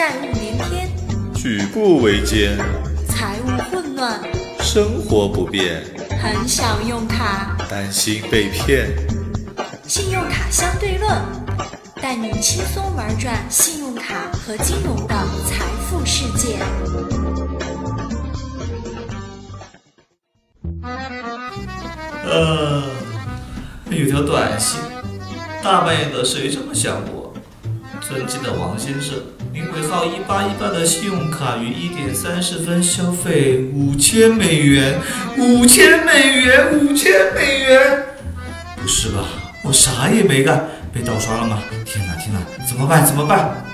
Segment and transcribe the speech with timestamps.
[0.00, 0.88] 债务连天，
[1.34, 2.56] 举步维艰，
[3.06, 4.18] 财务混乱，
[4.60, 5.84] 生活不便，
[6.18, 7.54] 很想用卡。
[7.68, 8.88] 担心被骗。
[9.86, 11.14] 信用卡相对论，
[12.00, 15.14] 带你轻松玩转信用卡和金融的
[15.46, 16.56] 财富世界。
[22.24, 22.84] 呃，
[23.90, 24.80] 有条短信，
[25.62, 27.34] 大半夜的谁这么想我？
[28.00, 29.14] 尊敬的王先生，
[29.52, 35.00] 您尾号一八一八的信用卡于一点三十分消费五千美元，
[35.38, 38.04] 五千美元，五千美元！
[38.80, 39.24] 不是吧？
[39.64, 41.62] 我啥也没干，被盗刷了吗？
[41.84, 43.04] 天哪，天哪，怎么办？
[43.04, 43.64] 怎么办？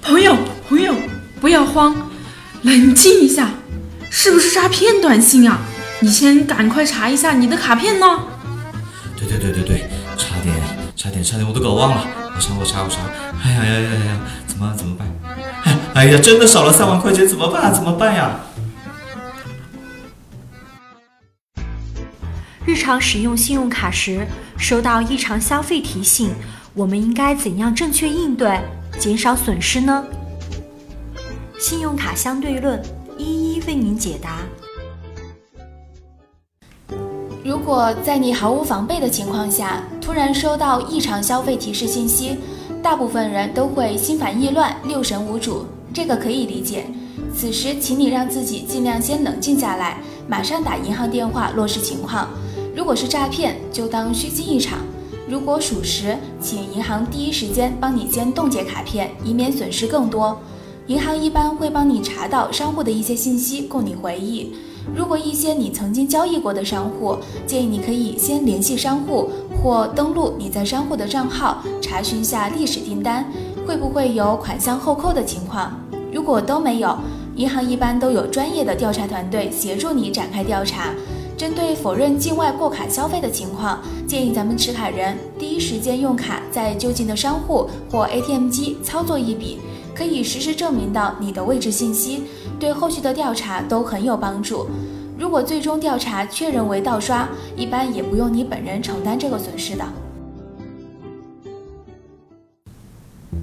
[0.00, 0.36] 朋友，
[0.68, 0.94] 朋友，
[1.40, 2.10] 不要慌，
[2.62, 3.50] 冷静一下，
[4.10, 5.58] 是不是诈骗短信啊？
[6.00, 8.06] 你先赶快查一下你的卡片呢。
[9.16, 10.54] 对对对对对，差点，
[11.04, 12.02] 差点，差点，我都搞忘了。
[12.34, 13.02] 我查，我查，我查。
[13.44, 14.20] 哎呀呀呀呀！
[14.46, 15.06] 怎么怎么办？
[15.92, 17.74] 哎呀，真的少了三万块钱，怎么办？
[17.74, 18.40] 怎么办呀？
[22.64, 26.34] 日常使用信用卡时，收到异常消费提醒，
[26.72, 28.58] 我们应该怎样正确应对，
[28.98, 30.06] 减少损失呢？
[31.58, 32.82] 信用卡相对论
[33.18, 34.38] 一一为您解答。
[37.66, 42.36] 如果在你毫无防备的情况下，突然收到异常消费提示信息，
[42.82, 46.84] 大部分人都会心烦意乱、六神无主，这个可以理解。
[47.34, 49.96] 此时，请你让自己尽量先冷静下来，
[50.28, 52.28] 马上打银行电话落实情况。
[52.76, 54.80] 如果是诈骗，就当虚惊一场；
[55.26, 60.38] 如果属实，请银行第一时间帮你先冻结卡片，以免损失更多。
[60.88, 64.54] 银行一般会帮你查到商户的一些信息，供你回忆。
[64.92, 69.30] 如果一些你曾经交易过的商户，建议你可以先联系商户
[69.62, 73.24] 或登录你在商户的账号，查询下历史订单，
[73.66, 75.72] 会不会有款项后扣的情况。
[76.12, 76.96] 如果都没有，
[77.36, 80.90] 银行一般都有专业的调查团队协助你展开调查。
[81.36, 89.58] 针对否认境外过卡消费的情况，建议咱们持卡人第一时间用卡在就近的商户或 ATM 机操作一笔，
[89.94, 92.24] 可以实时证明到你的位置信息。
[92.58, 94.68] 对后续的调查都很有帮助。
[95.18, 99.84] 如果最终调查确认为盗刷，一般也不用你本人承担这个损失的。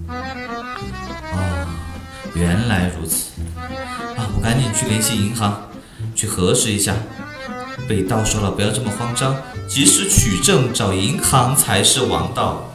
[0.08, 1.68] 哦，
[2.36, 3.32] 原来如此
[4.18, 4.28] 啊！
[4.36, 5.62] 我赶紧去联系银行，
[6.14, 6.94] 去核实一下。
[7.88, 9.36] 被盗刷了，不要这么慌张，
[9.68, 12.70] 及时取证，找银行才是王道。